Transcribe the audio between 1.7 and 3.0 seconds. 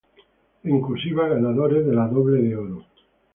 de la Doble de Oro.